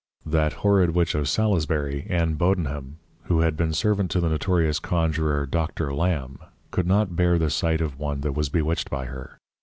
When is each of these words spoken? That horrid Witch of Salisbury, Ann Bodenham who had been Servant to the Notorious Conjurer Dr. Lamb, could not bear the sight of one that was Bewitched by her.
That 0.25 0.53
horrid 0.65 0.95
Witch 0.95 1.13
of 1.13 1.29
Salisbury, 1.29 2.07
Ann 2.09 2.33
Bodenham 2.33 2.95
who 3.25 3.41
had 3.41 3.55
been 3.55 3.71
Servant 3.71 4.09
to 4.09 4.19
the 4.19 4.29
Notorious 4.29 4.79
Conjurer 4.79 5.45
Dr. 5.45 5.93
Lamb, 5.93 6.39
could 6.71 6.87
not 6.87 7.15
bear 7.15 7.37
the 7.37 7.51
sight 7.51 7.81
of 7.81 7.99
one 7.99 8.21
that 8.21 8.31
was 8.33 8.49
Bewitched 8.49 8.89
by 8.89 9.05
her. 9.05 9.37